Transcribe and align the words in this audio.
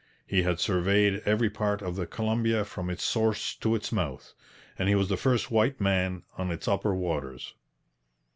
He 0.25 0.41
had 0.41 0.59
surveyed 0.59 1.21
every 1.27 1.51
part 1.51 1.83
of 1.83 1.95
the 1.95 2.07
Columbia 2.07 2.65
from 2.65 2.89
its 2.89 3.03
source 3.03 3.53
to 3.57 3.75
its 3.75 3.91
mouth. 3.91 4.33
And 4.79 4.89
he 4.89 4.95
was 4.95 5.09
the 5.09 5.15
first 5.15 5.51
white 5.51 5.79
man 5.79 6.23
on 6.39 6.49
its 6.49 6.67
upper 6.67 6.95
waters. 6.95 7.53